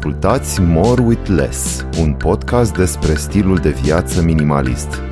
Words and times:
Ascultați 0.00 0.60
More 0.60 1.02
with 1.02 1.28
Less, 1.28 1.86
un 1.98 2.12
podcast 2.12 2.76
despre 2.76 3.14
stilul 3.14 3.56
de 3.56 3.70
viață 3.70 4.22
minimalist. 4.22 5.02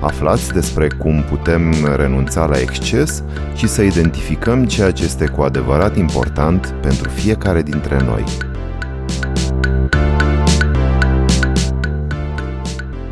Aflați 0.00 0.52
despre 0.52 0.88
cum 0.88 1.22
putem 1.22 1.74
renunța 1.96 2.46
la 2.46 2.58
exces 2.60 3.22
și 3.54 3.68
să 3.68 3.82
identificăm 3.82 4.64
ceea 4.64 4.90
ce 4.90 5.04
este 5.04 5.26
cu 5.26 5.42
adevărat 5.42 5.96
important 5.96 6.74
pentru 6.82 7.08
fiecare 7.08 7.62
dintre 7.62 8.02
noi. 8.04 8.24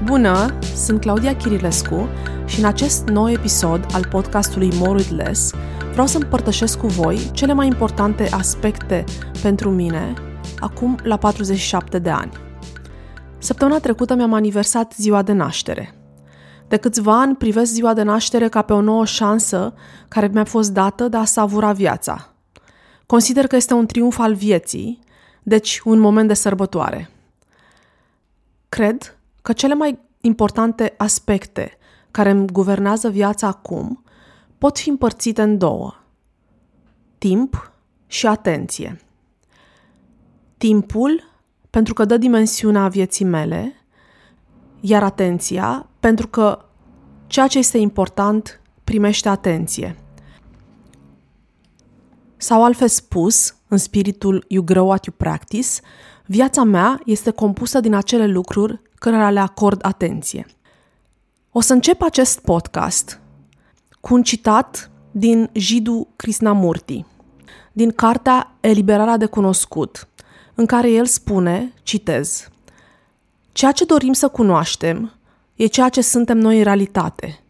Bună, 0.04 0.54
sunt 0.74 1.00
Claudia 1.00 1.36
Chirilescu 1.36 2.08
și 2.44 2.58
în 2.58 2.64
acest 2.64 3.08
nou 3.08 3.30
episod 3.30 3.86
al 3.92 4.06
podcastului 4.10 4.72
More 4.78 4.98
with 4.98 5.10
Less 5.10 5.54
vreau 5.92 6.06
să 6.06 6.18
împărtășesc 6.18 6.78
cu 6.78 6.86
voi 6.86 7.30
cele 7.32 7.52
mai 7.52 7.66
importante 7.66 8.28
aspecte 8.30 9.04
pentru 9.42 9.70
mine 9.70 10.14
acum 10.58 10.98
la 11.02 11.16
47 11.16 11.98
de 11.98 12.10
ani. 12.10 12.32
Săptămâna 13.38 13.78
trecută 13.78 14.14
mi-am 14.14 14.32
aniversat 14.32 14.94
ziua 14.96 15.22
de 15.22 15.32
naștere. 15.32 15.94
De 16.68 16.76
câțiva 16.76 17.20
ani 17.20 17.36
privesc 17.36 17.72
ziua 17.72 17.94
de 17.94 18.02
naștere 18.02 18.48
ca 18.48 18.62
pe 18.62 18.72
o 18.72 18.80
nouă 18.80 19.04
șansă 19.04 19.74
care 20.08 20.30
mi-a 20.32 20.44
fost 20.44 20.72
dată 20.72 21.08
de 21.08 21.16
a 21.16 21.24
savura 21.24 21.72
viața. 21.72 22.32
Consider 23.06 23.46
că 23.46 23.56
este 23.56 23.74
un 23.74 23.86
triumf 23.86 24.18
al 24.18 24.34
vieții, 24.34 24.98
deci 25.42 25.80
un 25.84 25.98
moment 25.98 26.28
de 26.28 26.34
sărbătoare. 26.34 27.10
Cred 28.68 29.18
că 29.42 29.52
cele 29.52 29.74
mai 29.74 29.98
importante 30.20 30.94
aspecte 30.96 31.78
care 32.10 32.30
îmi 32.30 32.46
guvernează 32.46 33.08
viața 33.08 33.46
acum 33.46 34.02
pot 34.58 34.78
fi 34.78 34.88
împărțite 34.88 35.42
în 35.42 35.58
două. 35.58 35.94
Timp 37.18 37.72
și 38.06 38.26
atenție. 38.26 39.00
Timpul, 40.62 41.22
pentru 41.70 41.94
că 41.94 42.04
dă 42.04 42.16
dimensiunea 42.16 42.88
vieții 42.88 43.24
mele, 43.24 43.74
iar 44.80 45.02
atenția, 45.02 45.86
pentru 46.00 46.28
că 46.28 46.64
ceea 47.26 47.46
ce 47.46 47.58
este 47.58 47.78
important 47.78 48.60
primește 48.84 49.28
atenție. 49.28 49.96
Sau 52.36 52.64
altfel 52.64 52.88
spus, 52.88 53.56
în 53.68 53.76
spiritul 53.76 54.44
You 54.48 54.64
Grow 54.64 54.86
What 54.88 55.04
You 55.04 55.14
Practice, 55.18 55.68
viața 56.26 56.62
mea 56.62 57.00
este 57.04 57.30
compusă 57.30 57.80
din 57.80 57.94
acele 57.94 58.26
lucruri 58.26 58.80
cărora 58.94 59.30
le 59.30 59.40
acord 59.40 59.78
atenție. 59.84 60.46
O 61.50 61.60
să 61.60 61.72
încep 61.72 62.02
acest 62.02 62.40
podcast 62.40 63.20
cu 64.00 64.14
un 64.14 64.22
citat 64.22 64.90
din 65.10 65.50
Jidu 65.52 66.08
Krishnamurti, 66.16 67.04
din 67.72 67.90
cartea 67.90 68.56
Eliberarea 68.60 69.16
de 69.16 69.26
cunoscut, 69.26 70.06
în 70.54 70.66
care 70.66 70.90
el 70.90 71.06
spune, 71.06 71.72
citez, 71.82 72.52
Ceea 73.52 73.72
ce 73.72 73.84
dorim 73.84 74.12
să 74.12 74.28
cunoaștem 74.28 75.12
e 75.54 75.66
ceea 75.66 75.88
ce 75.88 76.00
suntem 76.00 76.38
noi 76.38 76.58
în 76.58 76.64
realitate. 76.64 77.40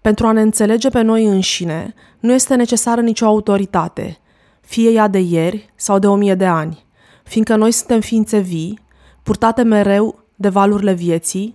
Pentru 0.00 0.26
a 0.26 0.32
ne 0.32 0.40
înțelege 0.40 0.88
pe 0.88 1.00
noi 1.00 1.24
înșine, 1.24 1.94
nu 2.20 2.32
este 2.32 2.54
necesară 2.54 3.00
nicio 3.00 3.26
autoritate, 3.26 4.18
fie 4.60 4.90
ea 4.90 5.08
de 5.08 5.18
ieri 5.18 5.72
sau 5.76 5.98
de 5.98 6.06
o 6.06 6.14
mie 6.14 6.34
de 6.34 6.46
ani, 6.46 6.84
fiindcă 7.24 7.56
noi 7.56 7.70
suntem 7.70 8.00
ființe 8.00 8.38
vii, 8.38 8.80
purtate 9.22 9.62
mereu 9.62 10.24
de 10.34 10.48
valurile 10.48 10.92
vieții, 10.92 11.54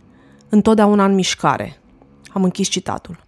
întotdeauna 0.50 1.06
în 1.06 1.14
mișcare. 1.14 1.80
Am 2.34 2.44
închis 2.44 2.68
citatul. 2.68 3.24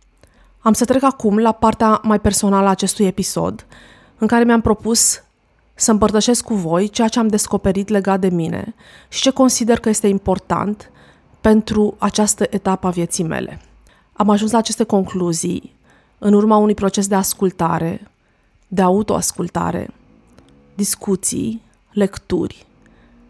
Am 0.60 0.74
să 0.74 0.86
trec 0.86 1.04
acum 1.04 1.38
la 1.38 1.52
partea 1.52 2.00
mai 2.04 2.20
personală 2.20 2.68
a 2.68 2.70
acestui 2.70 3.06
episod, 3.06 3.66
în 4.18 4.28
care 4.28 4.44
mi-am 4.44 4.62
propus 4.62 5.24
să 5.76 5.92
împărtășesc 5.92 6.44
cu 6.44 6.54
voi 6.54 6.90
ceea 6.90 7.08
ce 7.08 7.20
am 7.20 7.28
descoperit 7.28 7.90
legat 7.90 8.20
de 8.20 8.30
mine 8.30 8.76
și 9.08 9.22
ce 9.22 9.30
consider 9.30 9.80
că 9.80 9.90
este 9.90 10.08
important 10.08 10.92
pentru 11.42 11.96
această 11.98 12.48
etapă 12.50 12.88
a 12.88 12.90
vieții 12.90 13.24
mele. 13.24 13.62
Am 14.14 14.30
ajuns 14.30 14.52
la 14.52 14.58
aceste 14.58 14.84
concluzii 14.84 15.76
în 16.18 16.34
urma 16.34 16.58
unui 16.58 16.74
proces 16.74 17.08
de 17.08 17.16
ascultare, 17.16 18.08
de 18.68 18.82
autoascultare, 18.82 19.94
discuții, 20.76 21.62
lecturi, 21.92 22.66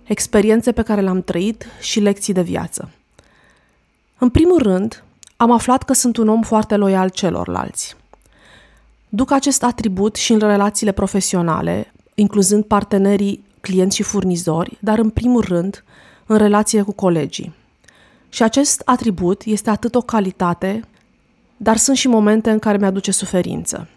experiențe 0.04 0.72
pe 0.72 0.82
care 0.82 1.02
le-am 1.02 1.22
trăit 1.22 1.66
și 1.80 2.00
lecții 2.00 2.34
de 2.34 2.42
viață. 2.42 2.92
În 4.18 4.30
primul 4.30 4.58
rând, 4.62 5.04
am 5.38 5.52
aflat 5.52 5.84
că 5.84 5.94
sunt 5.94 6.18
un 6.18 6.28
om 6.28 6.42
foarte 6.42 6.76
loial 6.76 7.10
celorlalți. 7.10 7.96
Duc 9.10 9.32
acest 9.32 9.64
atribut 9.64 10.16
și 10.16 10.34
în 10.34 10.40
relațiile 10.40 10.92
profesionale, 10.92 11.94
incluzând 12.16 12.64
partenerii, 12.64 13.44
clienți 13.62 13.96
și 13.96 14.04
furnizori, 14.04 14.78
dar 14.80 14.98
în 15.00 15.10
primul 15.10 15.42
rând 15.42 15.84
în 16.26 16.38
relație 16.38 16.82
cu 16.82 16.92
colegii. 16.92 17.54
Și 18.30 18.44
acest 18.44 18.82
atribut 18.86 19.42
este 19.44 19.70
atât 19.70 19.96
o 19.96 20.02
calitate, 20.02 20.84
dar 21.58 21.78
sunt 21.78 21.98
și 21.98 22.08
momente 22.08 22.52
în 22.52 22.60
care 22.60 22.78
mi-aduce 22.78 23.12
suferință. 23.12 23.88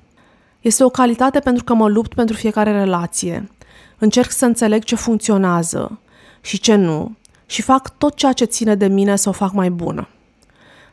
Este 0.60 0.84
o 0.84 0.88
calitate 0.88 1.40
pentru 1.40 1.64
că 1.64 1.74
mă 1.74 1.88
lupt 1.88 2.14
pentru 2.14 2.36
fiecare 2.36 2.72
relație, 2.72 3.50
încerc 3.98 4.30
să 4.30 4.44
înțeleg 4.44 4.84
ce 4.84 4.94
funcționează 4.94 5.98
și 6.40 6.58
ce 6.58 6.74
nu 6.74 7.16
și 7.46 7.62
fac 7.62 7.98
tot 7.98 8.14
ceea 8.14 8.32
ce 8.32 8.44
ține 8.44 8.74
de 8.74 8.86
mine 8.86 9.16
să 9.16 9.28
o 9.28 9.32
fac 9.32 9.52
mai 9.52 9.70
bună. 9.70 10.08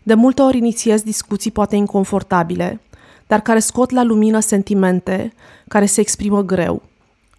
De 0.03 0.14
multe 0.14 0.41
ori 0.41 0.58
inițiez 0.58 1.02
discuții 1.02 1.52
poate 1.52 1.75
inconfortabile, 1.75 2.80
dar 3.28 3.41
care 3.41 3.59
scot 3.59 3.90
la 3.90 4.03
lumină 4.03 4.40
sentimente 4.40 5.34
care 5.68 5.85
se 5.85 6.02
exprimă 6.02 6.44
greu. 6.44 6.81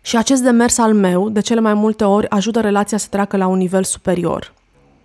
Și 0.06 0.17
acest 0.17 0.43
demers 0.43 0.78
al 0.78 0.94
meu, 0.94 1.28
de 1.28 1.41
cele 1.41 1.61
mai 1.61 1.75
multe 1.75 2.05
ori, 2.05 2.28
ajută 2.28 2.61
relația 2.61 2.99
să 2.99 3.06
treacă 3.11 3.37
la 3.37 3.47
un 3.47 3.56
nivel 3.59 3.84
superior. 3.84 4.55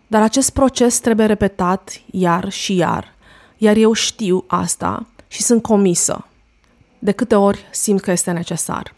Dar 0.08 0.22
acest 0.22 0.50
proces 0.50 1.00
trebuie 1.00 1.26
repetat 1.26 2.02
iar 2.12 2.52
și 2.52 2.76
iar, 2.76 3.14
iar 3.58 3.76
eu 3.76 3.94
știu 3.94 4.44
asta 4.48 5.08
și 5.28 5.42
sunt 5.42 5.62
comisă. 5.62 6.26
De 7.00 7.12
câte 7.12 7.36
ori 7.36 7.68
simt 7.72 8.02
că 8.02 8.12
este 8.12 8.32
necesar. 8.32 8.94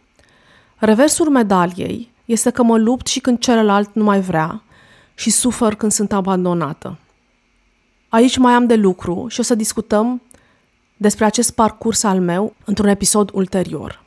Reversul 0.78 1.30
medaliei 1.30 2.12
este 2.26 2.50
că 2.50 2.64
mă 2.64 2.78
lupt 2.78 3.08
și 3.08 3.20
când 3.20 3.40
celălalt 3.40 3.94
nu 3.94 4.04
mai 4.04 4.22
vrea 4.22 4.64
și 5.14 5.30
sufăr 5.30 5.76
când 5.76 5.92
sunt 5.92 6.14
abandonată. 6.14 6.98
Aici 8.10 8.38
mai 8.38 8.54
am 8.54 8.66
de 8.66 8.76
lucru 8.76 9.28
și 9.28 9.40
o 9.40 9.44
să 9.44 9.56
discutăm 9.56 10.22
despre 10.98 11.26
acest 11.26 11.52
parcurs 11.52 12.04
al 12.04 12.20
meu 12.20 12.56
într-un 12.66 12.88
episod 12.88 13.30
ulterior. 13.34 14.04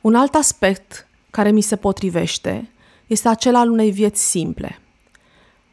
Un 0.00 0.14
alt 0.14 0.34
aspect 0.34 1.04
care 1.30 1.50
mi 1.50 1.60
se 1.60 1.76
potrivește 1.76 2.70
este 3.06 3.28
acela 3.28 3.58
al 3.58 3.70
unei 3.70 3.90
vieți 3.90 4.28
simple. 4.28 4.78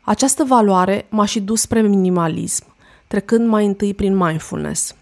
Această 0.02 0.44
valoare 0.44 1.06
m-a 1.10 1.26
și 1.26 1.42
dus 1.42 1.62
spre 1.62 1.82
minimalism, 1.82 2.64
trecând 3.08 3.48
mai 3.48 3.66
întâi 3.66 3.94
prin 3.94 4.16
mindfulness. 4.16 4.96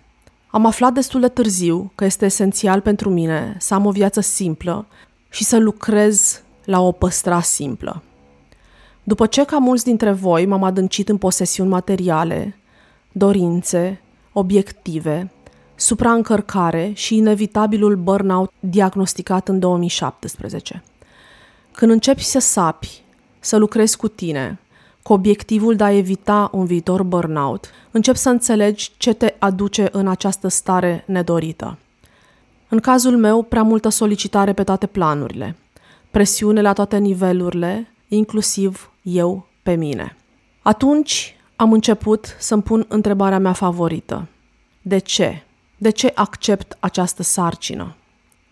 Am 0.48 0.66
aflat 0.66 0.94
destul 0.94 1.22
de 1.22 1.28
târziu 1.28 1.92
că 1.96 2.06
este 2.06 2.26
esențial 2.26 2.82
pentru 2.82 3.10
mine 3.10 3.56
să 3.60 3.74
am 3.74 3.86
o 3.86 3.92
viață 3.92 4.20
simplă 4.20 4.88
și 5.30 5.44
să 5.44 5.58
lucrez 5.58 6.42
la 6.66 6.82
o 6.82 6.92
păstra 6.92 7.42
simplă. 7.42 8.04
După 9.04 9.26
ce 9.26 9.44
ca 9.44 9.58
mulți 9.58 9.84
dintre 9.84 10.12
voi 10.12 10.46
m-am 10.46 10.64
adâncit 10.64 11.10
în 11.10 11.18
posesiuni 11.18 11.70
materiale, 11.70 12.58
dorințe, 13.12 14.02
obiective, 14.34 15.32
supraîncărcare 15.76 16.92
și 16.96 17.16
inevitabilul 17.16 17.96
burnout 17.96 18.52
diagnosticat 18.60 19.48
în 19.48 19.60
2017. 19.60 20.84
Când 21.72 21.92
începi 21.92 22.24
să 22.24 22.40
sapi, 22.40 23.04
să 23.40 23.58
lucrezi 23.58 23.98
cu 23.98 24.08
tine, 24.08 24.60
cu 25.04 25.14
obiectivul 25.14 25.76
de 25.76 25.84
a 25.84 25.92
evita 25.92 26.50
un 26.54 26.66
viitor 26.66 27.04
burnout, 27.04 27.70
începi 27.92 28.18
să 28.18 28.30
înțelegi 28.30 28.92
ce 28.98 29.14
te 29.14 29.34
aduce 29.40 29.90
în 29.92 30.08
această 30.08 30.48
stare 30.48 31.04
nedorită. 31.08 31.78
În 32.70 32.80
cazul 32.80 33.18
meu, 33.18 33.44
prea 33.44 33.64
multă 33.64 33.90
solicitare 33.90 34.54
pe 34.54 34.64
toate 34.64 34.86
planurile, 34.86 35.56
presiune 36.12 36.62
la 36.62 36.74
toate 36.74 36.98
nivelurile, 36.98 37.88
inclusiv 38.08 38.92
eu 39.02 39.48
pe 39.64 39.76
mine. 39.76 40.18
Atunci 40.62 41.36
am 41.56 41.74
început 41.74 42.36
să-mi 42.40 42.62
pun 42.62 42.86
întrebarea 42.88 43.40
mea 43.40 43.54
favorită. 43.54 44.28
De 44.82 44.98
ce? 44.98 45.44
De 45.78 45.90
ce 45.90 46.12
accept 46.16 46.78
această 46.80 47.24
sarcină? 47.24 47.96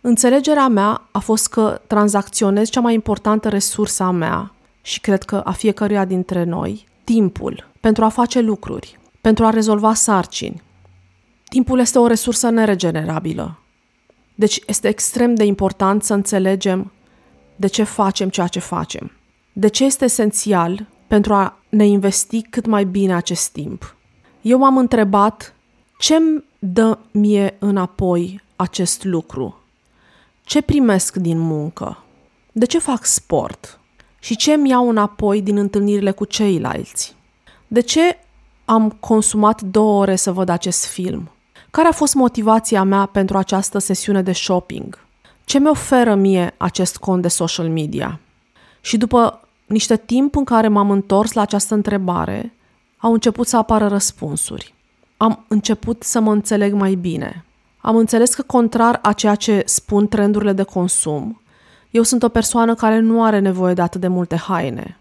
Înțelegerea 0.01 0.67
mea 0.67 1.01
a 1.11 1.19
fost 1.19 1.47
că 1.47 1.81
tranzacționez 1.87 2.69
cea 2.69 2.79
mai 2.79 2.93
importantă 2.93 3.49
resursă 3.49 4.03
a 4.03 4.11
mea 4.11 4.53
și 4.81 4.99
cred 4.99 5.23
că 5.23 5.35
a 5.35 5.51
fiecăruia 5.51 6.05
dintre 6.05 6.43
noi, 6.43 6.87
timpul, 7.03 7.69
pentru 7.79 8.03
a 8.03 8.09
face 8.09 8.39
lucruri, 8.39 8.99
pentru 9.21 9.45
a 9.45 9.49
rezolva 9.49 9.93
sarcini. 9.93 10.61
Timpul 11.49 11.79
este 11.79 11.99
o 11.99 12.07
resursă 12.07 12.49
neregenerabilă. 12.49 13.59
Deci 14.35 14.59
este 14.67 14.87
extrem 14.87 15.35
de 15.35 15.43
important 15.43 16.03
să 16.03 16.13
înțelegem 16.13 16.91
de 17.55 17.67
ce 17.67 17.83
facem 17.83 18.29
ceea 18.29 18.47
ce 18.47 18.59
facem. 18.59 19.11
De 19.53 19.67
ce 19.67 19.83
este 19.83 20.03
esențial 20.03 20.85
pentru 21.07 21.33
a 21.33 21.57
ne 21.69 21.85
investi 21.85 22.41
cât 22.41 22.65
mai 22.65 22.85
bine 22.85 23.15
acest 23.15 23.51
timp. 23.51 23.95
Eu 24.41 24.57
m-am 24.57 24.77
întrebat 24.77 25.55
ce 26.03 26.15
îmi 26.15 26.43
dă 26.59 26.97
mie 27.11 27.55
înapoi 27.59 28.41
acest 28.55 29.03
lucru? 29.03 29.59
Ce 30.43 30.61
primesc 30.61 31.15
din 31.15 31.39
muncă? 31.39 32.03
De 32.51 32.65
ce 32.65 32.79
fac 32.79 33.05
sport? 33.05 33.79
Și 34.19 34.35
ce 34.35 34.55
mi 34.55 34.69
iau 34.69 34.89
înapoi 34.89 35.41
din 35.41 35.57
întâlnirile 35.57 36.11
cu 36.11 36.25
ceilalți? 36.25 37.15
De 37.67 37.79
ce 37.79 38.17
am 38.65 38.89
consumat 38.89 39.61
două 39.61 40.01
ore 40.01 40.15
să 40.15 40.31
văd 40.31 40.49
acest 40.49 40.85
film? 40.85 41.29
Care 41.71 41.87
a 41.87 41.91
fost 41.91 42.13
motivația 42.13 42.83
mea 42.83 43.05
pentru 43.05 43.37
această 43.37 43.77
sesiune 43.77 44.21
de 44.21 44.33
shopping? 44.33 45.05
Ce 45.45 45.59
mi 45.59 45.67
oferă 45.67 46.15
mie 46.15 46.53
acest 46.57 46.97
cont 46.97 47.21
de 47.21 47.27
social 47.27 47.69
media? 47.69 48.19
Și 48.81 48.97
după 48.97 49.47
niște 49.65 49.97
timp 49.97 50.35
în 50.35 50.43
care 50.43 50.67
m-am 50.67 50.91
întors 50.91 51.33
la 51.33 51.41
această 51.41 51.73
întrebare, 51.73 52.53
au 52.97 53.13
început 53.13 53.47
să 53.47 53.57
apară 53.57 53.87
răspunsuri. 53.87 54.72
Am 55.23 55.45
început 55.47 56.03
să 56.03 56.19
mă 56.19 56.31
înțeleg 56.31 56.73
mai 56.73 56.95
bine. 56.95 57.45
Am 57.77 57.95
înțeles 57.95 58.33
că, 58.33 58.41
contrar 58.41 58.99
a 59.01 59.13
ceea 59.13 59.35
ce 59.35 59.63
spun 59.65 60.07
trendurile 60.07 60.53
de 60.53 60.63
consum, 60.63 61.41
eu 61.91 62.03
sunt 62.03 62.23
o 62.23 62.29
persoană 62.29 62.75
care 62.75 62.99
nu 62.99 63.23
are 63.23 63.39
nevoie 63.39 63.73
de 63.73 63.81
atât 63.81 64.01
de 64.01 64.07
multe 64.07 64.35
haine. 64.35 64.97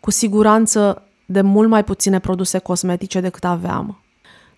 Cu 0.00 0.10
siguranță 0.10 1.02
de 1.26 1.40
mult 1.40 1.68
mai 1.68 1.84
puține 1.84 2.18
produse 2.18 2.58
cosmetice 2.58 3.20
decât 3.20 3.44
aveam. 3.44 4.00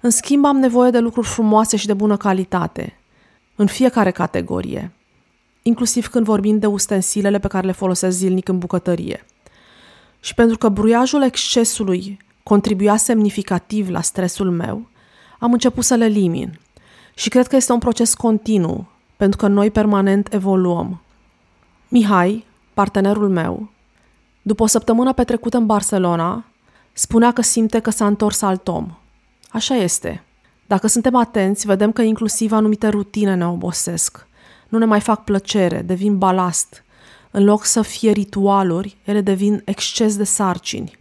În 0.00 0.10
schimb, 0.10 0.44
am 0.44 0.56
nevoie 0.56 0.90
de 0.90 0.98
lucruri 0.98 1.26
frumoase 1.26 1.76
și 1.76 1.86
de 1.86 1.94
bună 1.94 2.16
calitate, 2.16 2.98
în 3.56 3.66
fiecare 3.66 4.10
categorie, 4.10 4.92
inclusiv 5.62 6.06
când 6.06 6.24
vorbim 6.24 6.58
de 6.58 6.66
ustensilele 6.66 7.38
pe 7.38 7.48
care 7.48 7.66
le 7.66 7.72
folosesc 7.72 8.16
zilnic 8.16 8.48
în 8.48 8.58
bucătărie. 8.58 9.26
Și 10.20 10.34
pentru 10.34 10.58
că 10.58 10.68
bruiajul 10.68 11.22
excesului 11.22 12.18
contribuia 12.42 12.96
semnificativ 12.96 13.88
la 13.88 14.00
stresul 14.00 14.50
meu, 14.50 14.86
am 15.38 15.52
început 15.52 15.84
să 15.84 15.94
le 15.94 16.04
elimin. 16.04 16.58
Și 17.14 17.28
cred 17.28 17.46
că 17.46 17.56
este 17.56 17.72
un 17.72 17.78
proces 17.78 18.14
continuu, 18.14 18.86
pentru 19.16 19.38
că 19.38 19.46
noi 19.46 19.70
permanent 19.70 20.32
evoluăm. 20.32 21.00
Mihai, 21.88 22.44
partenerul 22.74 23.28
meu, 23.28 23.70
după 24.42 24.62
o 24.62 24.66
săptămână 24.66 25.12
petrecută 25.12 25.56
în 25.56 25.66
Barcelona, 25.66 26.44
spunea 26.92 27.32
că 27.32 27.42
simte 27.42 27.78
că 27.78 27.90
s-a 27.90 28.06
întors 28.06 28.42
alt 28.42 28.68
om. 28.68 28.96
Așa 29.48 29.74
este. 29.74 30.24
Dacă 30.66 30.86
suntem 30.86 31.14
atenți, 31.14 31.66
vedem 31.66 31.92
că 31.92 32.02
inclusiv 32.02 32.52
anumite 32.52 32.88
rutine 32.88 33.34
ne 33.34 33.46
obosesc. 33.46 34.26
Nu 34.68 34.78
ne 34.78 34.84
mai 34.84 35.00
fac 35.00 35.24
plăcere, 35.24 35.82
devin 35.82 36.18
balast. 36.18 36.84
În 37.30 37.44
loc 37.44 37.64
să 37.64 37.82
fie 37.82 38.10
ritualuri, 38.10 38.96
ele 39.04 39.20
devin 39.20 39.62
exces 39.64 40.16
de 40.16 40.24
sarcini. 40.24 40.98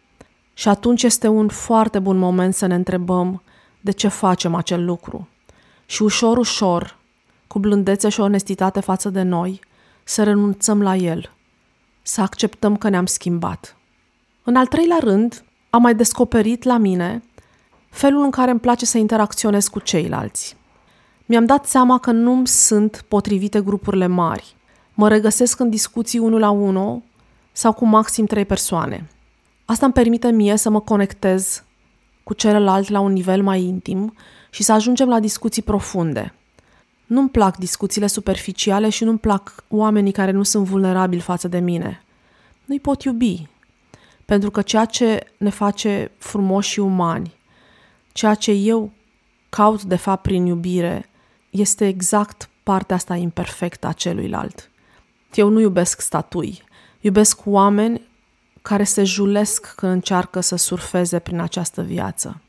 Și 0.54 0.68
atunci 0.68 1.04
este 1.04 1.28
un 1.28 1.48
foarte 1.48 2.00
bun 2.00 2.18
moment 2.18 2.54
să 2.54 2.66
ne 2.66 2.76
întrebăm 2.76 3.42
de 3.82 3.92
ce 3.92 4.08
facem 4.08 4.56
acel 4.56 4.86
lucru. 4.86 5.28
Și 5.86 6.02
ușor, 6.02 6.38
ușor, 6.38 6.98
cu 7.48 7.60
blândețe 7.60 8.10
și 8.10 8.20
onestitate 8.20 8.80
față 8.80 9.10
de 9.10 9.22
noi, 9.22 9.60
să 10.04 10.24
renunțăm 10.24 10.82
la 10.82 10.96
el, 10.96 11.32
să 12.02 12.22
acceptăm 12.22 12.78
că 12.78 12.90
ne-am 12.90 13.06
schimbat. 13.06 13.78
În 14.44 14.56
al 14.56 14.66
treilea 14.68 14.98
rând, 15.00 15.44
am 15.70 15.82
mai 15.82 15.96
descoperit 15.96 16.64
la 16.64 16.78
mine 16.78 17.24
felul 17.90 18.24
în 18.24 18.32
care 18.32 18.52
îmi 18.52 18.60
place 18.60 18.86
să 18.86 18.98
interacționez 18.98 19.68
cu 19.68 19.80
ceilalți. 19.80 20.58
Mi-am 21.26 21.46
dat 21.46 21.66
seama 21.66 22.00
că 22.00 22.12
nu 22.12 22.42
sunt 22.46 23.06
potrivite 23.08 23.62
grupurile 23.62 24.08
mari. 24.08 24.56
Mă 24.94 25.08
regăsesc 25.08 25.60
în 25.60 25.70
discuții 25.70 26.20
unul 26.20 26.40
la 26.40 26.50
unul 26.50 27.02
sau 27.52 27.74
cu 27.74 27.86
maxim 27.86 28.26
trei 28.26 28.46
persoane. 28.46 29.10
Asta 29.72 29.86
îmi 29.86 29.94
permite 29.94 30.32
mie 30.32 30.56
să 30.56 30.70
mă 30.70 30.80
conectez 30.80 31.64
cu 32.24 32.34
celălalt 32.34 32.90
la 32.90 33.00
un 33.00 33.12
nivel 33.12 33.44
mai 33.44 33.64
intim 33.64 34.14
și 34.50 34.64
să 34.64 34.72
ajungem 34.72 35.08
la 35.08 35.20
discuții 35.20 35.62
profunde. 35.62 36.34
Nu-mi 37.06 37.30
plac 37.30 37.58
discuțiile 37.58 38.08
superficiale 38.08 38.90
și 38.90 39.04
nu-mi 39.04 39.18
plac 39.18 39.64
oamenii 39.68 40.12
care 40.12 40.32
nu 40.32 40.44
sunt 40.44 40.68
vulnerabili 40.68 41.22
față 41.22 41.48
de 41.48 41.60
mine. 41.60 42.04
Nu-i 42.66 42.80
pot 42.80 43.04
iubi, 43.04 43.48
pentru 44.26 44.52
că 44.52 44.62
ceea 44.62 44.86
ce 44.86 45.28
ne 45.38 45.50
face 45.50 46.12
frumoși 46.18 46.70
și 46.70 46.80
umani, 46.80 47.34
ceea 48.12 48.34
ce 48.34 48.52
eu 48.52 48.92
caut 49.50 49.84
de 49.84 49.96
fapt 49.96 50.22
prin 50.22 50.46
iubire, 50.46 51.10
este 51.50 51.88
exact 51.88 52.50
partea 52.64 52.96
asta 52.96 53.16
imperfectă 53.16 53.88
a 53.88 53.92
celuilalt. 53.92 54.70
Eu 55.34 55.50
nu 55.50 55.60
iubesc 55.60 56.02
statui, 56.02 56.64
iubesc 57.02 57.40
oameni 57.46 58.10
care 58.62 58.84
se 58.84 59.04
julesc 59.04 59.74
când 59.76 59.92
încearcă 59.92 60.40
să 60.40 60.56
surfeze 60.56 61.20
prin 61.20 61.40
această 61.40 61.82
viață. 61.82 62.42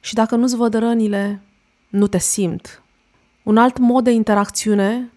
Și 0.00 0.14
dacă 0.14 0.36
nu-ți 0.36 0.56
văd 0.56 0.74
rănile, 0.74 1.42
nu 1.88 2.06
te 2.06 2.18
simt. 2.18 2.82
Un 3.42 3.56
alt 3.56 3.78
mod 3.78 4.04
de 4.04 4.10
interacțiune 4.10 5.12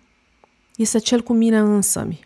este 0.75 0.97
cel 0.97 1.21
cu 1.21 1.33
mine 1.33 1.57
însămi. 1.57 2.19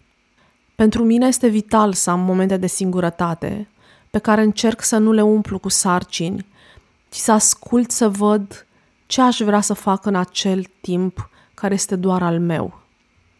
Pentru 0.75 1.04
mine 1.04 1.27
este 1.27 1.48
vital 1.48 1.94
să 1.94 2.10
am 2.10 2.19
momente 2.19 2.57
de 2.57 2.68
singurătate, 2.68 3.68
pe 4.10 4.19
care 4.19 4.42
încerc 4.42 4.81
să 4.81 4.98
nu 4.98 5.12
le 5.12 5.22
umplu 5.22 5.60
cu 5.60 5.69
sarcini, 5.69 6.45
ci 7.10 7.16
să 7.16 7.31
ascult 7.31 7.92
să 7.92 8.10
văd 8.10 8.66
ce 9.06 9.22
aș 9.22 9.39
vrea 9.39 9.62
să 9.62 9.74
fac 9.74 10.06
în 10.06 10.16
acel 10.16 10.66
timp 10.81 11.30
care 11.54 11.74
este 11.74 11.95
doar 11.95 12.24
al 12.24 12.39
meu. 12.39 12.80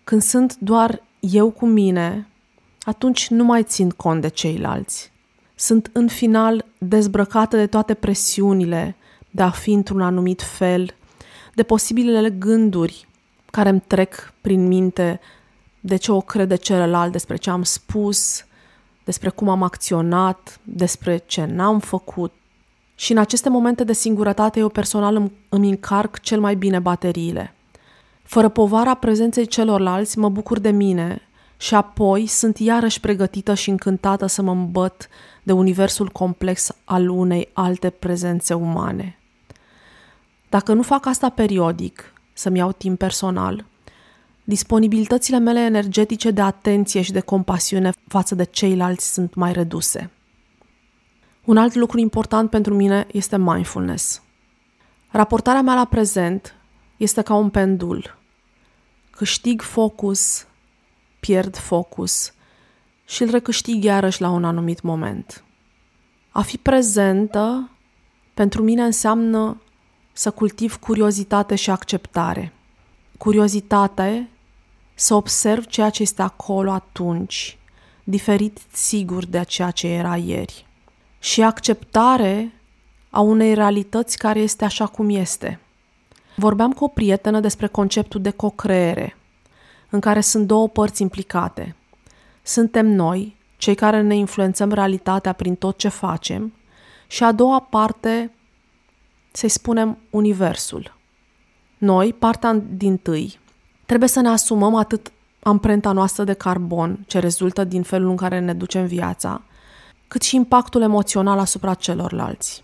Când 0.04 0.22
sunt 0.22 0.56
doar 0.56 1.02
eu 1.20 1.50
cu 1.50 1.66
mine, 1.66 2.28
atunci 2.86 3.30
nu 3.30 3.44
mai 3.44 3.64
țin 3.64 3.90
cont 3.90 4.22
de 4.22 4.28
ceilalți. 4.28 5.12
Sunt 5.56 5.90
în 5.94 6.08
final 6.08 6.66
dezbrăcată 6.78 7.58
de 7.58 7.68
toate 7.68 7.94
presiunile 7.94 8.96
de 9.32 9.42
a 9.42 9.50
fi 9.50 9.72
într-un 9.72 10.02
anumit 10.02 10.42
fel, 10.42 10.96
de 11.54 11.64
posibilele 11.64 12.30
gânduri 12.30 13.08
care 13.52 13.70
îmi 13.70 13.84
trec 13.88 14.34
prin 14.42 14.68
minte 14.68 15.20
de 15.80 15.96
ce 15.96 16.12
o 16.12 16.22
crede 16.22 16.56
celălalt, 16.56 17.12
despre 17.12 17.36
ce 17.36 17.50
am 17.50 17.64
spus, 17.64 18.46
despre 19.04 19.30
cum 19.30 19.50
am 19.50 19.64
acționat, 19.64 20.60
despre 20.64 21.24
ce 21.26 21.46
n-am 21.46 21.80
făcut. 21.80 22.34
Și 22.96 23.12
în 23.12 23.18
aceste 23.18 23.50
momente 23.50 23.84
de 23.84 23.94
singurătate 23.94 24.60
eu 24.60 24.70
personal 24.70 25.16
îmi, 25.16 25.32
îmi 25.50 25.70
încarc 25.70 26.20
cel 26.20 26.40
mai 26.40 26.56
bine 26.56 26.80
bateriile. 26.80 27.56
Fără 28.24 28.50
povara 28.50 28.94
prezenței 28.94 29.46
celorlalți, 29.46 30.18
mă 30.18 30.30
bucur 30.30 30.60
de 30.60 30.70
mine 30.70 31.25
și 31.57 31.75
apoi 31.75 32.28
sunt 32.28 32.57
iarăși 32.57 33.00
pregătită 33.00 33.54
și 33.54 33.69
încântată 33.69 34.25
să 34.25 34.42
mă 34.42 34.52
îmbăt 34.52 35.07
de 35.44 35.52
universul 35.52 36.07
complex 36.07 36.72
al 36.84 37.10
unei 37.10 37.50
alte 37.54 37.90
prezențe 37.90 38.54
umane. 38.54 39.19
Dacă 40.50 40.74
nu 40.74 40.81
fac 40.81 41.06
asta 41.06 41.30
periodic, 41.30 42.13
să-mi 42.34 42.57
iau 42.57 42.72
timp 42.72 42.98
personal, 42.98 43.66
disponibilitățile 44.44 45.38
mele 45.38 45.60
energetice 45.60 46.31
de 46.31 46.42
atenție 46.42 47.02
și 47.02 47.12
de 47.12 47.19
compasiune 47.19 47.92
față 48.08 48.36
de 48.36 48.44
ceilalți 48.44 49.13
sunt 49.13 49.34
mai 49.34 49.53
reduse. 49.53 50.10
Un 51.46 51.58
alt 51.58 51.75
lucru 51.75 52.00
important 52.00 52.50
pentru 52.50 52.74
mine 52.74 53.08
este 53.12 53.38
mindfulness. 53.38 54.22
Raportarea 55.10 55.62
mea 55.62 55.74
la 55.74 55.86
prezent 55.86 56.56
este 56.98 57.22
ca 57.22 57.34
un 57.34 57.50
pendul. 57.50 58.18
Câștig 59.10 59.62
focus, 59.62 60.46
pierd 61.25 61.58
focus 61.58 62.34
și 63.05 63.24
îl 63.24 63.29
recâștig 63.29 63.84
iarăși 63.84 64.22
la 64.22 64.29
un 64.29 64.44
anumit 64.44 64.82
moment. 64.82 65.44
A 66.32 66.41
fi 66.41 66.58
prezentă 66.58 67.70
pentru 68.34 68.63
mine 68.63 68.84
înseamnă 68.84 69.62
să 70.13 70.32
cultiv 70.32 70.75
curiozitate 70.75 71.55
și 71.55 71.70
acceptare. 71.70 72.53
Curiozitate 73.17 74.29
să 74.94 75.13
observ 75.13 75.65
ceea 75.65 75.89
ce 75.89 76.01
este 76.01 76.22
acolo 76.22 76.72
atunci, 76.72 77.58
diferit 78.03 78.60
sigur 78.72 79.25
de 79.25 79.44
ceea 79.48 79.72
ce 79.72 79.88
era 79.88 80.15
ieri. 80.17 80.65
Și 81.20 81.41
acceptare 81.44 82.53
a 83.10 83.20
unei 83.20 83.53
realități 83.53 84.17
care 84.17 84.39
este 84.39 84.65
așa 84.65 84.86
cum 84.86 85.10
este. 85.10 85.60
Vorbeam 86.36 86.74
cu 86.74 86.84
o 86.84 86.88
prietenă 86.88 87.39
despre 87.39 87.67
conceptul 87.67 88.22
de 88.22 88.32
cocreere, 88.32 89.15
în 89.89 90.00
care 90.00 90.22
sunt 90.22 90.48
două 90.48 90.68
părți 90.68 91.01
implicate. 91.01 91.75
Suntem 92.44 92.88
noi, 92.88 93.36
cei 93.58 93.75
care 93.75 94.01
ne 94.01 94.15
influențăm 94.15 94.72
realitatea 94.72 95.34
prin 95.34 95.56
tot 95.56 95.77
ce 95.77 95.88
facem, 95.88 96.54
și 97.08 97.24
a 97.24 97.32
doua 97.32 97.60
parte, 97.60 98.32
să-i 99.32 99.50
spunem, 99.50 99.98
universul. 100.10 100.98
Noi, 101.77 102.13
partea 102.13 102.54
din 102.70 102.98
tâi, 102.98 103.39
trebuie 103.86 104.10
să 104.10 104.20
ne 104.22 104.30
asumăm 104.30 104.75
atât 104.75 105.12
amprenta 105.39 105.92
noastră 105.92 106.24
de 106.24 106.34
carbon, 106.34 107.04
ce 107.08 107.20
rezultă 107.20 107.63
din 107.63 107.84
felul 107.84 108.10
în 108.10 108.15
care 108.15 108.39
ne 108.39 108.54
ducem 108.54 108.86
viața, 108.86 109.42
cât 110.08 110.22
și 110.22 110.36
impactul 110.36 110.82
emoțional 110.82 111.39
asupra 111.39 111.74
celorlalți. 111.74 112.63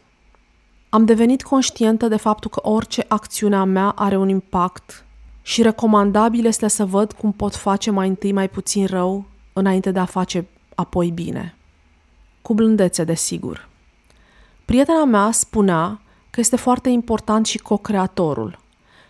Am 0.89 1.05
devenit 1.05 1.43
conștientă 1.43 2.07
de 2.07 2.15
faptul 2.15 2.49
că 2.49 2.69
orice 2.69 3.05
acțiune 3.07 3.55
a 3.55 3.63
mea 3.63 3.89
are 3.89 4.17
un 4.17 4.29
impact 4.29 5.05
și 5.41 5.61
recomandabil 5.61 6.45
este 6.45 6.67
să 6.67 6.85
văd 6.85 7.11
cum 7.11 7.31
pot 7.31 7.55
face 7.55 7.91
mai 7.91 8.07
întâi 8.07 8.31
mai 8.31 8.49
puțin 8.49 8.85
rău 8.85 9.25
înainte 9.53 9.91
de 9.91 9.99
a 9.99 10.05
face 10.05 10.47
apoi 10.75 11.09
bine. 11.09 11.55
Cu 12.41 12.53
blândețe, 12.53 13.03
desigur. 13.03 13.69
Prietena 14.65 15.05
mea 15.05 15.31
spunea 15.31 16.01
că 16.29 16.39
este 16.39 16.55
foarte 16.55 16.89
important 16.89 17.45
și 17.45 17.57
co-creatorul, 17.57 18.59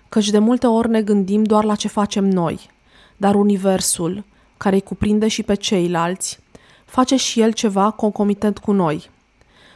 căci 0.09 0.29
de 0.29 0.39
multe 0.39 0.67
ori 0.67 0.89
ne 0.89 1.01
gândim 1.01 1.43
doar 1.43 1.63
la 1.63 1.75
ce 1.75 1.87
facem 1.87 2.25
noi, 2.25 2.69
dar 3.17 3.35
universul, 3.35 4.23
care 4.57 4.75
îi 4.75 4.81
cuprinde 4.81 5.27
și 5.27 5.43
pe 5.43 5.53
ceilalți, 5.53 6.39
face 6.85 7.15
și 7.15 7.41
el 7.41 7.51
ceva 7.51 7.91
concomitent 7.91 8.57
cu 8.57 8.71
noi. 8.71 9.09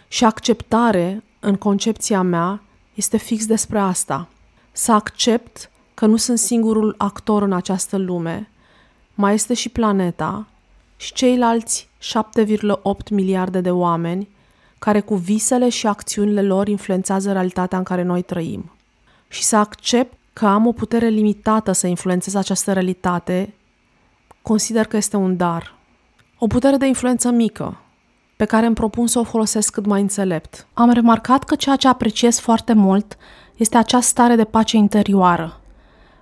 Și 0.08 0.26
acceptare, 0.26 1.24
în 1.40 1.56
concepția 1.56 2.22
mea, 2.22 2.62
este 2.94 3.18
fix 3.18 3.46
despre 3.46 3.80
asta. 3.80 4.28
Să 4.72 4.92
accept 4.92 5.72
că 5.96 6.06
nu 6.06 6.16
sunt 6.16 6.38
singurul 6.38 6.96
actor 6.98 7.42
în 7.42 7.54
această 7.54 7.98
lume, 7.98 8.50
mai 9.14 9.34
este 9.34 9.54
și 9.54 9.70
planeta 9.70 10.48
și 10.98 11.14
ceilalți 11.14 11.90
7,8 12.02 13.10
miliarde 13.10 13.62
de 13.62 13.72
oameni 13.72 14.28
care 14.80 15.00
cu 15.00 15.16
visele 15.16 15.70
și 15.70 15.88
acțiunile 15.88 16.42
lor 16.42 16.68
influențează 16.68 17.32
realitatea 17.32 17.78
în 17.78 17.84
care 17.84 18.04
noi 18.04 18.22
trăim. 18.22 18.72
Și 19.28 19.44
să 19.44 19.56
accept 19.56 20.18
că 20.34 20.46
am 20.46 20.68
o 20.68 20.72
putere 20.72 21.08
limitată 21.08 21.72
să 21.72 21.88
influențez 21.88 22.36
această 22.36 22.74
realitate, 22.74 23.54
consider 24.42 24.86
că 24.86 24.98
este 24.98 25.16
un 25.16 25.38
dar. 25.38 25.76
O 26.38 26.48
putere 26.48 26.78
de 26.78 26.86
influență 26.86 27.30
mică, 27.30 27.78
pe 28.36 28.46
care 28.46 28.66
îmi 28.66 28.76
propun 28.76 29.08
să 29.08 29.20
o 29.20 29.24
folosesc 29.24 29.74
cât 29.74 29.86
mai 29.86 30.02
înțelept. 30.02 30.68
Am 30.74 30.92
remarcat 30.92 31.44
că 31.44 31.56
ceea 31.56 31.76
ce 31.76 31.88
apreciez 31.88 32.40
foarte 32.40 32.74
mult 32.74 33.18
este 33.56 33.78
această 33.78 34.10
stare 34.10 34.36
de 34.36 34.44
pace 34.44 34.78
interioară. 34.78 35.60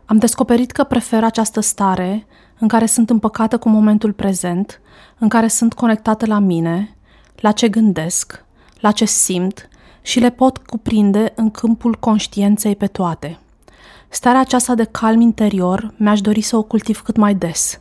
Am 0.06 0.18
descoperit 0.18 0.72
că 0.72 0.84
prefer 0.84 1.24
această 1.24 1.60
stare 1.60 2.26
în 2.60 2.68
care 2.68 2.86
sunt 2.86 3.10
împăcată 3.10 3.58
cu 3.58 3.70
momentul 3.70 4.14
prezent, 4.14 4.82
în 5.18 5.30
care 5.30 5.48
sunt 5.48 5.74
conectată 5.74 6.26
la 6.26 6.40
mine, 6.40 6.96
la 7.36 7.52
ce 7.52 7.70
gândesc, 7.70 8.46
la 8.80 8.92
ce 8.92 9.06
simt 9.06 9.70
și 10.02 10.20
le 10.20 10.30
pot 10.30 10.58
cuprinde 10.58 11.32
în 11.36 11.52
câmpul 11.52 11.96
conștiinței 11.96 12.76
pe 12.76 12.88
toate. 12.88 13.40
Starea 14.10 14.40
aceasta 14.40 14.76
de 14.76 14.84
calm 14.84 15.22
interior 15.22 15.94
mi-aș 15.98 16.22
dori 16.22 16.42
să 16.42 16.58
o 16.58 16.64
cultiv 16.64 17.02
cât 17.02 17.16
mai 17.16 17.36
des. 17.36 17.80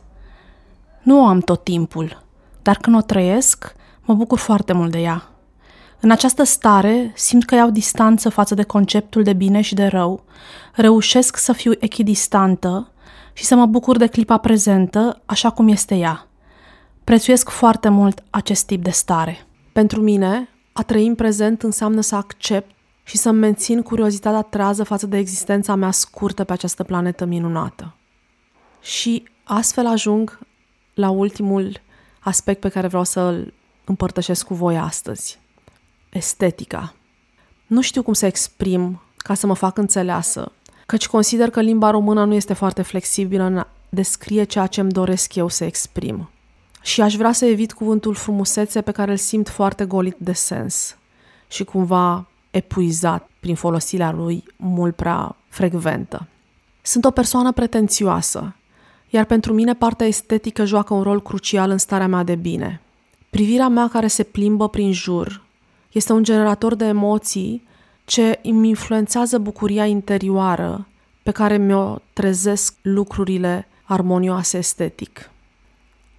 Nu 1.01 1.21
o 1.21 1.25
am 1.25 1.39
tot 1.39 1.63
timpul, 1.63 2.23
dar 2.61 2.77
când 2.77 2.95
o 2.95 3.01
trăiesc, 3.01 3.75
mă 4.01 4.13
bucur 4.13 4.37
foarte 4.37 4.73
mult 4.73 4.91
de 4.91 4.99
ea. 4.99 5.32
În 6.03 6.11
această 6.11 6.43
stare 6.43 7.11
simt 7.15 7.45
că 7.45 7.55
iau 7.55 7.69
distanță 7.69 8.29
față 8.29 8.55
de 8.55 8.63
conceptul 8.63 9.23
de 9.23 9.33
bine 9.33 9.61
și 9.61 9.73
de 9.73 9.85
rău, 9.85 10.23
reușesc 10.73 11.37
să 11.37 11.53
fiu 11.53 11.71
echidistantă 11.79 12.91
și 13.33 13.43
să 13.43 13.55
mă 13.55 13.65
bucur 13.65 13.97
de 13.97 14.07
clipa 14.07 14.37
prezentă 14.37 15.21
așa 15.25 15.49
cum 15.49 15.67
este 15.67 15.95
ea. 15.95 16.27
Prețuiesc 17.03 17.49
foarte 17.49 17.89
mult 17.89 18.23
acest 18.29 18.65
tip 18.65 18.83
de 18.83 18.89
stare. 18.89 19.45
Pentru 19.73 20.01
mine, 20.01 20.49
a 20.73 20.81
trăi 20.81 21.07
în 21.07 21.15
prezent 21.15 21.63
înseamnă 21.63 22.01
să 22.01 22.15
accept 22.15 22.75
și 23.03 23.17
să 23.17 23.31
mențin 23.31 23.81
curiozitatea 23.81 24.41
trează 24.41 24.83
față 24.83 25.07
de 25.07 25.17
existența 25.17 25.75
mea 25.75 25.91
scurtă 25.91 26.43
pe 26.43 26.53
această 26.53 26.83
planetă 26.83 27.25
minunată. 27.25 27.95
Și 28.81 29.23
astfel 29.43 29.87
ajung 29.87 30.39
la 30.93 31.09
ultimul 31.09 31.81
aspect 32.19 32.59
pe 32.59 32.69
care 32.69 32.87
vreau 32.87 33.03
să-l 33.03 33.53
împărtășesc 33.85 34.45
cu 34.45 34.53
voi 34.53 34.77
astăzi. 34.77 35.41
Estetica. 36.13 36.93
Nu 37.67 37.81
știu 37.81 38.03
cum 38.03 38.13
să 38.13 38.25
exprim 38.25 39.01
ca 39.17 39.33
să 39.33 39.47
mă 39.47 39.53
fac 39.53 39.77
înțeleasă, 39.77 40.51
căci 40.85 41.07
consider 41.07 41.49
că 41.49 41.61
limba 41.61 41.89
română 41.89 42.25
nu 42.25 42.33
este 42.33 42.53
foarte 42.53 42.81
flexibilă 42.81 43.43
în 43.43 43.57
a 43.57 43.67
descrie 43.89 44.43
ceea 44.43 44.67
ce 44.67 44.81
îmi 44.81 44.91
doresc 44.91 45.35
eu 45.35 45.47
să 45.47 45.63
exprim. 45.63 46.29
Și 46.81 47.01
aș 47.01 47.15
vrea 47.15 47.31
să 47.31 47.45
evit 47.45 47.73
cuvântul 47.73 48.13
frumusețe 48.13 48.81
pe 48.81 48.91
care 48.91 49.11
îl 49.11 49.17
simt 49.17 49.49
foarte 49.49 49.85
golit 49.85 50.15
de 50.17 50.33
sens 50.33 50.97
și 51.47 51.63
cumva 51.63 52.27
epuizat 52.51 53.29
prin 53.39 53.55
folosirea 53.55 54.11
lui 54.11 54.43
mult 54.55 54.95
prea 54.95 55.35
frecventă. 55.47 56.27
Sunt 56.81 57.05
o 57.05 57.11
persoană 57.11 57.51
pretențioasă, 57.51 58.55
iar 59.09 59.25
pentru 59.25 59.53
mine 59.53 59.73
partea 59.73 60.07
estetică 60.07 60.65
joacă 60.65 60.93
un 60.93 61.01
rol 61.01 61.21
crucial 61.21 61.69
în 61.69 61.77
starea 61.77 62.07
mea 62.07 62.23
de 62.23 62.35
bine. 62.35 62.81
Privirea 63.29 63.67
mea 63.67 63.89
care 63.89 64.07
se 64.07 64.23
plimbă 64.23 64.69
prin 64.69 64.91
jur 64.91 65.42
este 65.93 66.13
un 66.13 66.23
generator 66.23 66.75
de 66.75 66.85
emoții 66.85 67.67
ce 68.05 68.39
îmi 68.43 68.67
influențează 68.67 69.37
bucuria 69.37 69.85
interioară 69.85 70.87
pe 71.23 71.31
care 71.31 71.57
mi-o 71.57 71.95
trezesc 72.13 72.75
lucrurile 72.81 73.67
armonioase 73.83 74.57
estetic. 74.57 75.29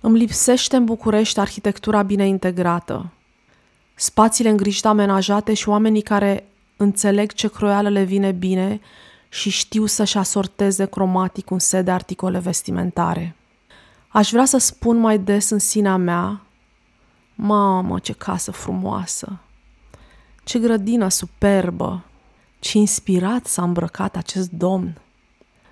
Îmi 0.00 0.18
lipsește 0.18 0.76
în 0.76 0.84
București 0.84 1.40
arhitectura 1.40 2.02
bine 2.02 2.26
integrată, 2.26 3.12
spațiile 3.94 4.50
îngrijite 4.50 4.88
amenajate 4.88 5.54
și 5.54 5.68
oamenii 5.68 6.02
care 6.02 6.48
înțeleg 6.76 7.32
ce 7.32 7.48
croială 7.48 7.88
le 7.88 8.02
vine 8.02 8.32
bine 8.32 8.80
și 9.28 9.50
știu 9.50 9.86
să-și 9.86 10.18
asorteze 10.18 10.84
cromatic 10.84 11.50
un 11.50 11.58
set 11.58 11.84
de 11.84 11.90
articole 11.90 12.38
vestimentare. 12.38 13.36
Aș 14.08 14.30
vrea 14.30 14.44
să 14.44 14.58
spun 14.58 14.96
mai 14.96 15.18
des 15.18 15.50
în 15.50 15.58
sinea 15.58 15.96
mea, 15.96 16.40
mamă, 17.34 17.98
ce 17.98 18.12
casă 18.12 18.50
frumoasă, 18.50 19.38
ce 20.44 20.58
grădină 20.58 21.08
superbă, 21.08 22.04
ce 22.58 22.78
inspirat 22.78 23.46
s-a 23.46 23.62
îmbrăcat 23.62 24.16
acest 24.16 24.50
domn. 24.50 24.98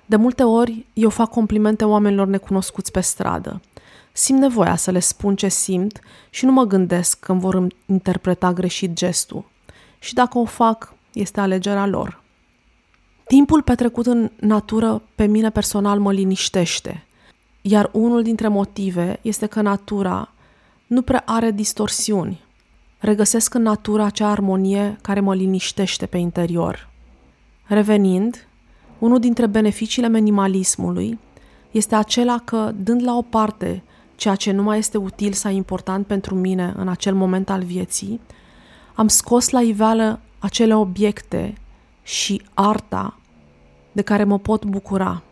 De 0.07 0.17
multe 0.17 0.43
ori 0.43 0.87
eu 0.93 1.09
fac 1.09 1.31
complimente 1.31 1.85
oamenilor 1.85 2.27
necunoscuți 2.27 2.91
pe 2.91 3.01
stradă– 3.01 3.61
Simt 4.13 4.39
nevoia 4.39 4.77
să 4.77 4.91
le 4.91 4.99
spun 4.99 5.37
ce 5.37 5.49
simt 5.49 6.01
și 6.31 6.45
nu 6.45 6.53
mă 6.53 6.65
gândesc 6.65 7.21
că 7.21 7.33
îmi 7.33 7.41
vor 7.41 7.67
interpreta 7.87 8.53
greșit 8.53 8.93
gestul. 8.93 9.45
Și 9.99 10.15
dacă 10.15 10.39
o 10.39 10.45
fac, 10.45 10.95
este 11.13 11.41
alegerea 11.41 11.87
lor. 11.87 12.23
Timpul 13.27 13.63
petrecut 13.63 14.07
în 14.07 14.31
natură 14.37 15.03
pe 15.15 15.27
mine 15.27 15.51
personal 15.51 15.99
mă 15.99 16.13
liniștește, 16.13 17.07
iar 17.61 17.91
unul 17.93 18.23
dintre 18.23 18.49
motive 18.49 19.19
este 19.23 19.47
că 19.47 19.61
natura 19.61 20.33
nu 20.87 21.03
prea 21.03 21.23
are 21.27 21.51
distorsiuni. 21.51 22.41
Regăsesc 23.03 23.55
în 23.55 23.63
natura 23.63 24.05
acea 24.05 24.29
armonie 24.29 24.99
care 25.01 25.21
mă 25.21 25.35
liniștește 25.35 26.07
pe 26.07 26.19
interior. 26.19 26.91
Revenind, 27.65 28.47
unul 28.99 29.19
dintre 29.19 29.47
beneficiile 29.47 30.09
minimalismului 30.09 31.19
este 31.71 31.95
acela 31.95 32.39
că, 32.45 32.73
dând 32.77 33.03
la 33.05 33.17
o 33.17 33.23
parte 33.23 33.83
ceea 34.17 34.35
ce 34.35 34.53
nu 34.53 34.63
mai 34.63 34.79
este 34.79 34.99
util 34.99 35.33
sau 35.33 35.53
important 35.53 36.07
pentru 36.07 36.35
mine 36.35 36.73
în 36.77 36.89
acel 36.89 37.15
moment 37.15 37.51
al 37.51 37.63
vieții, 37.63 38.21
am 38.95 39.09
scos 39.09 39.51
la 39.51 39.61
iveală 39.61 40.21
acele 40.39 40.75
obiecte 40.75 41.55
și 42.03 42.43
arta 42.55 43.19
de 43.93 44.03
care 44.03 44.25
mă 44.25 44.39
pot 44.39 44.65
bucura. 44.65 45.23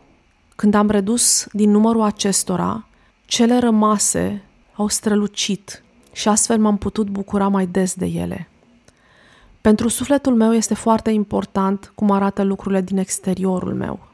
Când 0.57 0.75
am 0.75 0.91
redus 0.91 1.47
din 1.53 1.71
numărul 1.71 2.03
acestora, 2.03 2.87
cele 3.25 3.59
rămase 3.59 4.43
au 4.75 4.89
strălucit 4.89 5.83
și 6.13 6.29
astfel 6.29 6.59
m-am 6.59 6.77
putut 6.77 7.09
bucura 7.09 7.49
mai 7.49 7.67
des 7.67 7.95
de 7.95 8.07
ele. 8.07 8.49
Pentru 9.61 9.89
sufletul 9.89 10.35
meu 10.35 10.53
este 10.53 10.75
foarte 10.75 11.11
important 11.11 11.93
cum 11.95 12.11
arată 12.11 12.43
lucrurile 12.43 12.81
din 12.81 12.99
exteriorul 12.99 13.75
meu. 13.75 14.09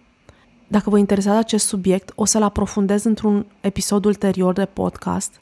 Dacă 0.69 0.91
vă 0.91 0.99
interesează 0.99 1.38
acest 1.38 1.67
subiect, 1.67 2.12
o 2.15 2.25
să-l 2.25 2.43
aprofundez 2.43 3.05
într-un 3.05 3.47
episod 3.61 4.05
ulterior 4.05 4.53
de 4.53 4.65
podcast 4.65 5.41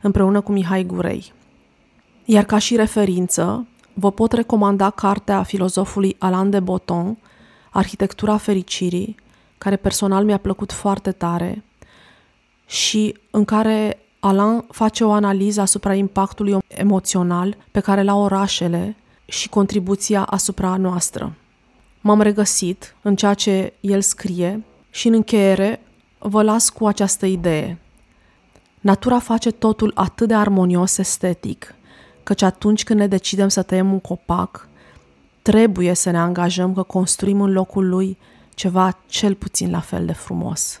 împreună 0.00 0.40
cu 0.40 0.52
Mihai 0.52 0.84
Gurei. 0.84 1.32
Iar 2.24 2.44
ca 2.44 2.58
și 2.58 2.76
referință, 2.76 3.66
vă 3.94 4.12
pot 4.12 4.32
recomanda 4.32 4.90
cartea 4.90 5.42
filozofului 5.42 6.16
Alain 6.18 6.50
de 6.50 6.60
Botton, 6.60 7.18
Arhitectura 7.70 8.36
fericirii, 8.36 9.16
care 9.58 9.76
personal 9.76 10.24
mi-a 10.24 10.38
plăcut 10.38 10.72
foarte 10.72 11.12
tare 11.12 11.64
și 12.66 13.18
în 13.30 13.44
care 13.44 13.98
Alain 14.20 14.64
face 14.70 15.04
o 15.04 15.12
analiză 15.12 15.60
asupra 15.60 15.94
impactului 15.94 16.58
emoțional 16.66 17.56
pe 17.70 17.80
care 17.80 18.02
l-au 18.02 18.20
orașele 18.20 18.96
și 19.24 19.48
contribuția 19.48 20.22
asupra 20.22 20.76
noastră. 20.76 21.32
M-am 22.00 22.20
regăsit 22.20 22.94
în 23.02 23.16
ceea 23.16 23.34
ce 23.34 23.72
el 23.80 24.00
scrie 24.00 24.64
și 24.90 25.06
în 25.06 25.14
încheiere 25.14 25.80
vă 26.18 26.42
las 26.42 26.68
cu 26.68 26.86
această 26.86 27.26
idee. 27.26 27.78
Natura 28.80 29.18
face 29.18 29.50
totul 29.50 29.92
atât 29.94 30.28
de 30.28 30.34
armonios 30.34 30.98
estetic, 30.98 31.74
căci 32.22 32.42
atunci 32.42 32.84
când 32.84 33.00
ne 33.00 33.06
decidem 33.06 33.48
să 33.48 33.62
tăiem 33.62 33.92
un 33.92 34.00
copac, 34.00 34.68
trebuie 35.42 35.94
să 35.94 36.10
ne 36.10 36.18
angajăm 36.18 36.74
că 36.74 36.82
construim 36.82 37.40
în 37.40 37.52
locul 37.52 37.88
lui 37.88 38.18
ceva 38.54 38.98
cel 39.06 39.34
puțin 39.34 39.70
la 39.70 39.80
fel 39.80 40.06
de 40.06 40.12
frumos. 40.12 40.80